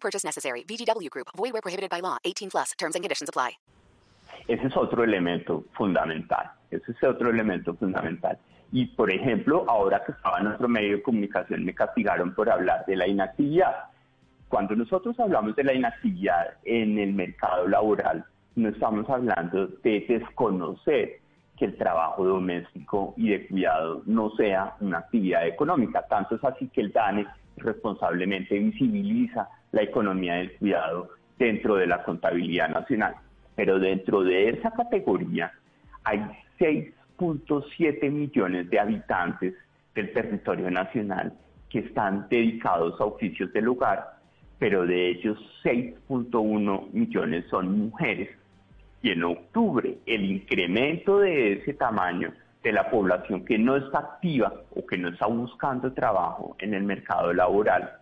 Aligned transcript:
Purchase 0.00 0.24
necessary. 0.24 0.64
VGW 0.64 1.10
Group. 1.10 1.28
Void 1.36 1.52
where 1.52 1.62
prohibited 1.62 1.90
by 1.90 2.00
law. 2.00 2.16
18 2.24 2.50
plus. 2.50 2.72
Terms 2.78 2.94
and 2.94 3.04
conditions 3.04 3.28
apply. 3.28 3.58
Ese 4.46 4.66
es 4.66 4.76
otro 4.76 5.04
elemento 5.04 5.64
fundamental. 5.74 6.52
Ese 6.70 6.92
es 6.92 7.02
otro 7.02 7.30
elemento 7.30 7.74
fundamental. 7.74 8.38
Y, 8.72 8.86
por 8.86 9.10
ejemplo, 9.10 9.64
ahora 9.68 10.02
que 10.04 10.12
estaba 10.12 10.40
en 10.40 10.48
otro 10.48 10.68
medio 10.68 10.96
de 10.96 11.02
comunicación, 11.02 11.64
me 11.64 11.74
castigaron 11.74 12.34
por 12.34 12.50
hablar 12.50 12.84
de 12.86 12.96
la 12.96 13.06
inactividad. 13.06 13.74
Cuando 14.48 14.74
nosotros 14.74 15.18
hablamos 15.20 15.56
de 15.56 15.64
la 15.64 15.74
inactividad 15.74 16.54
en 16.64 16.98
el 16.98 17.12
mercado 17.12 17.68
laboral, 17.68 18.24
no 18.56 18.68
estamos 18.70 19.08
hablando 19.08 19.66
de 19.66 20.04
desconocer 20.08 21.20
que 21.56 21.66
el 21.66 21.76
trabajo 21.76 22.24
doméstico 22.24 23.14
y 23.16 23.30
de 23.30 23.46
cuidado 23.48 24.02
no 24.06 24.30
sea 24.36 24.76
una 24.80 24.98
actividad 24.98 25.46
económica. 25.46 26.06
Tanto 26.08 26.36
es 26.36 26.44
así 26.44 26.68
que 26.68 26.82
el 26.82 26.92
DANE 26.92 27.26
responsablemente 27.56 28.58
visibiliza 28.58 29.48
la 29.72 29.82
economía 29.82 30.34
del 30.34 30.52
cuidado 30.56 31.10
dentro 31.38 31.76
de 31.76 31.86
la 31.86 32.02
contabilidad 32.02 32.68
nacional. 32.68 33.14
Pero 33.54 33.78
dentro 33.78 34.22
de 34.22 34.50
esa 34.50 34.70
categoría 34.70 35.52
hay 36.04 36.20
6.7 36.58 38.10
millones 38.10 38.70
de 38.70 38.78
habitantes 38.78 39.54
del 39.94 40.12
territorio 40.12 40.70
nacional 40.70 41.32
que 41.68 41.80
están 41.80 42.26
dedicados 42.28 43.00
a 43.00 43.04
oficios 43.04 43.52
del 43.52 43.68
hogar, 43.68 44.18
pero 44.58 44.86
de 44.86 45.10
ellos 45.10 45.38
6.1 45.62 46.92
millones 46.92 47.44
son 47.50 47.78
mujeres. 47.78 48.30
Y 49.02 49.10
en 49.10 49.24
octubre 49.24 49.98
el 50.06 50.24
incremento 50.24 51.18
de 51.18 51.54
ese 51.54 51.74
tamaño 51.74 52.32
de 52.62 52.72
la 52.72 52.90
población 52.90 53.44
que 53.44 53.58
no 53.58 53.76
está 53.76 53.98
activa 53.98 54.52
o 54.74 54.84
que 54.84 54.98
no 54.98 55.08
está 55.08 55.26
buscando 55.26 55.92
trabajo 55.92 56.56
en 56.58 56.74
el 56.74 56.82
mercado 56.82 57.32
laboral, 57.32 57.92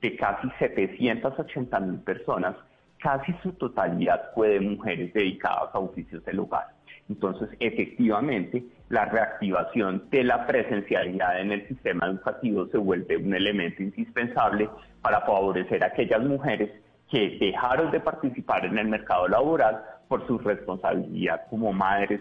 de 0.00 0.16
casi 0.16 0.48
780 0.58 1.80
mil 1.80 2.00
personas, 2.00 2.56
casi 2.98 3.32
su 3.42 3.52
totalidad 3.52 4.30
fue 4.34 4.50
de 4.50 4.60
mujeres 4.60 5.12
dedicadas 5.12 5.74
a 5.74 5.78
oficios 5.78 6.24
del 6.24 6.40
hogar. 6.40 6.66
Entonces, 7.08 7.48
efectivamente, 7.58 8.64
la 8.90 9.06
reactivación 9.06 10.08
de 10.10 10.24
la 10.24 10.46
presencialidad 10.46 11.40
en 11.40 11.52
el 11.52 11.66
sistema 11.68 12.06
educativo 12.06 12.66
se 12.66 12.78
vuelve 12.78 13.16
un 13.16 13.34
elemento 13.34 13.82
indispensable 13.82 14.68
para 15.00 15.22
favorecer 15.22 15.82
a 15.82 15.88
aquellas 15.88 16.22
mujeres 16.22 16.70
que 17.10 17.38
dejaron 17.40 17.90
de 17.90 18.00
participar 18.00 18.66
en 18.66 18.78
el 18.78 18.88
mercado 18.88 19.26
laboral 19.28 19.82
por 20.08 20.26
su 20.26 20.38
responsabilidad 20.38 21.42
como 21.48 21.72
madres 21.72 22.20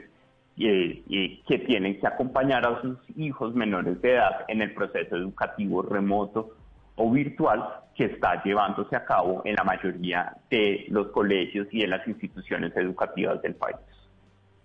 y, 0.55 1.43
que 1.47 1.59
tienen 1.59 1.99
que 1.99 2.07
acompañar 2.07 2.65
a 2.65 2.81
sus 2.81 2.97
hijos 3.15 3.53
menores 3.53 4.01
de 4.01 4.13
edad 4.13 4.45
en 4.47 4.61
el 4.61 4.73
proceso 4.73 5.15
educativo 5.15 5.83
remoto 5.83 6.55
o 6.97 7.09
virtual 7.11 7.63
que 7.95 8.05
está 8.05 8.43
llevándose 8.43 8.95
a 8.95 9.05
cabo 9.05 9.41
en 9.45 9.55
la 9.55 9.63
mayoría 9.63 10.35
de 10.51 10.85
los 10.89 11.07
colegios 11.07 11.67
y 11.71 11.81
en 11.81 11.89
las 11.89 12.07
instituciones 12.07 12.75
educativas 12.75 13.41
del 13.41 13.55
país. 13.55 13.77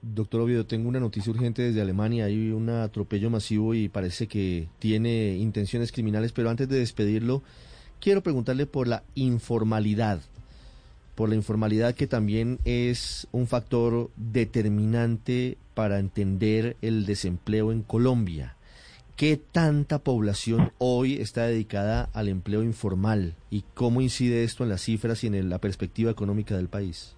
Doctor 0.02 0.40
Oviedo, 0.40 0.66
tengo 0.66 0.88
una 0.88 0.98
noticia 0.98 1.32
urgente 1.32 1.62
desde 1.62 1.80
Alemania. 1.80 2.24
Hay 2.24 2.50
un 2.50 2.68
atropello 2.68 3.30
masivo 3.30 3.72
y 3.72 3.88
parece 3.88 4.26
que 4.26 4.68
tiene 4.80 5.36
intenciones 5.36 5.92
criminales, 5.92 6.32
pero 6.32 6.50
antes 6.50 6.68
de 6.68 6.80
despedirlo, 6.80 7.42
quiero 8.00 8.20
preguntarle 8.20 8.66
por 8.66 8.88
la 8.88 9.04
informalidad 9.14 10.18
por 11.14 11.28
la 11.28 11.34
informalidad 11.34 11.94
que 11.94 12.06
también 12.06 12.58
es 12.64 13.28
un 13.32 13.46
factor 13.46 14.10
determinante 14.16 15.58
para 15.74 15.98
entender 15.98 16.76
el 16.80 17.06
desempleo 17.06 17.70
en 17.70 17.82
Colombia. 17.82 18.56
¿Qué 19.16 19.36
tanta 19.36 19.98
población 19.98 20.72
hoy 20.78 21.20
está 21.20 21.42
dedicada 21.42 22.08
al 22.14 22.28
empleo 22.28 22.62
informal 22.62 23.34
y 23.50 23.64
cómo 23.74 24.00
incide 24.00 24.42
esto 24.42 24.64
en 24.64 24.70
las 24.70 24.80
cifras 24.80 25.22
y 25.22 25.26
en 25.26 25.50
la 25.50 25.58
perspectiva 25.58 26.10
económica 26.10 26.56
del 26.56 26.68
país? 26.68 27.16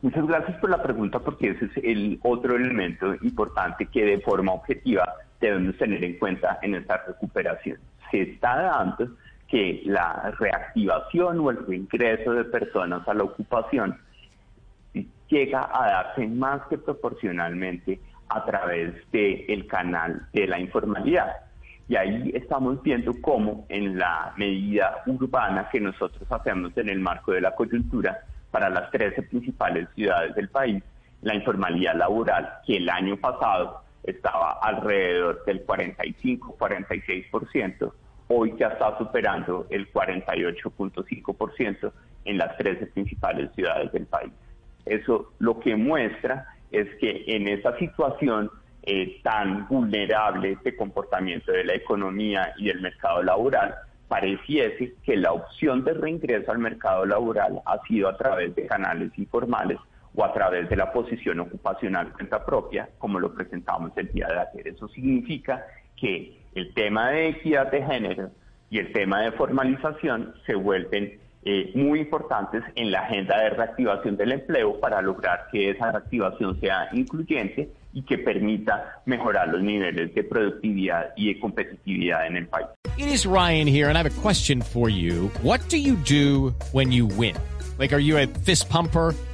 Muchas 0.00 0.26
gracias 0.26 0.58
por 0.58 0.70
la 0.70 0.82
pregunta 0.82 1.18
porque 1.18 1.50
ese 1.50 1.66
es 1.66 1.72
el 1.84 2.18
otro 2.22 2.56
elemento 2.56 3.14
importante 3.22 3.86
que 3.86 4.04
de 4.04 4.20
forma 4.20 4.52
objetiva 4.52 5.04
debemos 5.40 5.76
tener 5.76 6.02
en 6.04 6.18
cuenta 6.18 6.58
en 6.62 6.76
esta 6.76 7.04
recuperación. 7.04 7.78
Se 8.10 8.22
está 8.22 8.62
dando 8.62 9.16
que 9.48 9.82
la 9.84 10.32
reactivación 10.38 11.40
o 11.40 11.50
el 11.50 11.66
reingreso 11.66 12.32
de 12.32 12.44
personas 12.44 13.06
a 13.08 13.14
la 13.14 13.24
ocupación 13.24 13.98
llega 15.28 15.68
a 15.72 15.90
darse 15.90 16.26
más 16.28 16.62
que 16.68 16.78
proporcionalmente 16.78 18.00
a 18.30 18.44
través 18.44 18.94
del 19.10 19.66
canal 19.66 20.28
de 20.32 20.46
la 20.46 20.60
informalidad. 20.60 21.32
Y 21.88 21.96
ahí 21.96 22.30
estamos 22.34 22.80
viendo 22.82 23.12
cómo 23.20 23.66
en 23.68 23.98
la 23.98 24.32
medida 24.36 25.02
urbana 25.06 25.68
que 25.70 25.80
nosotros 25.80 26.30
hacemos 26.30 26.76
en 26.76 26.88
el 26.88 27.00
marco 27.00 27.32
de 27.32 27.40
la 27.40 27.52
coyuntura 27.54 28.20
para 28.52 28.70
las 28.70 28.90
13 28.92 29.24
principales 29.24 29.88
ciudades 29.96 30.36
del 30.36 30.48
país, 30.48 30.80
la 31.22 31.34
informalidad 31.34 31.96
laboral, 31.96 32.48
que 32.64 32.76
el 32.76 32.88
año 32.88 33.16
pasado 33.16 33.82
estaba 34.04 34.60
alrededor 34.62 35.44
del 35.44 35.66
45-46%, 35.66 37.92
hoy 38.28 38.54
ya 38.56 38.68
está 38.68 38.96
superando 38.96 39.66
el 39.70 39.92
48.5% 39.92 41.92
en 42.24 42.38
las 42.38 42.56
13 42.56 42.86
principales 42.86 43.50
ciudades 43.54 43.92
del 43.92 44.06
país. 44.06 44.32
Eso 44.86 45.32
lo 45.40 45.60
que 45.60 45.76
muestra 45.76 46.46
es 46.70 46.88
que 46.96 47.24
en 47.26 47.48
esa 47.48 47.76
situación 47.78 48.50
eh, 48.82 49.20
tan 49.22 49.68
vulnerable 49.68 50.56
de 50.64 50.76
comportamiento 50.76 51.52
de 51.52 51.64
la 51.64 51.74
economía 51.74 52.54
y 52.56 52.66
del 52.66 52.80
mercado 52.80 53.22
laboral, 53.22 53.74
pareciese 54.08 54.94
que 55.04 55.16
la 55.16 55.32
opción 55.32 55.84
de 55.84 55.94
reingreso 55.94 56.50
al 56.50 56.58
mercado 56.58 57.04
laboral 57.06 57.60
ha 57.64 57.80
sido 57.86 58.08
a 58.08 58.16
través 58.16 58.54
de 58.56 58.66
canales 58.66 59.10
informales 59.18 59.78
o 60.14 60.24
a 60.24 60.32
través 60.32 60.68
de 60.68 60.76
la 60.76 60.92
posición 60.92 61.40
ocupacional 61.40 62.12
cuenta 62.12 62.44
propia, 62.44 62.88
como 62.98 63.20
lo 63.20 63.32
presentamos 63.32 63.92
el 63.96 64.10
día 64.12 64.26
de 64.26 64.40
ayer. 64.40 64.68
Eso 64.74 64.88
significa 64.88 65.64
que 65.96 66.38
el 66.54 66.74
tema 66.74 67.10
de 67.10 67.28
equidad 67.28 67.70
de 67.70 67.84
género 67.84 68.30
y 68.70 68.78
el 68.78 68.92
tema 68.92 69.22
de 69.22 69.32
formalización 69.32 70.34
se 70.46 70.54
vuelven 70.54 71.20
eh, 71.44 71.72
muy 71.74 72.00
importantes 72.00 72.62
en 72.74 72.90
la 72.90 73.00
agenda 73.00 73.40
de 73.40 73.50
reactivación 73.50 74.16
del 74.16 74.32
empleo 74.32 74.78
para 74.78 75.00
lograr 75.00 75.46
que 75.50 75.70
esa 75.70 75.90
reactivación 75.90 76.60
sea 76.60 76.88
incluyente 76.92 77.70
y 77.92 78.02
que 78.02 78.18
permita 78.18 79.00
mejorar 79.06 79.48
los 79.48 79.62
niveles 79.62 80.14
de 80.14 80.22
productividad 80.22 81.12
y 81.16 81.32
de 81.32 81.40
competitividad 81.40 82.26
en 82.26 82.36
el 82.36 82.46
país. 82.46 82.66
It 82.98 83.08
is 83.08 83.24
Ryan 83.24 83.66
here 83.66 83.88
and 83.88 83.96
I 83.96 84.02
have 84.02 84.06
a 84.06 84.20
question 84.22 84.60
for 84.60 84.90
you. 84.90 85.30
What 85.42 85.60
do 85.70 85.78
you 85.78 85.96
do 85.96 86.54
when 86.72 86.92
you 86.92 87.06
win? 87.06 87.36
Like 87.78 87.94
are 87.94 88.02
you 88.02 88.18
a 88.18 88.26
fist 88.26 88.68
pumper? 88.68 89.14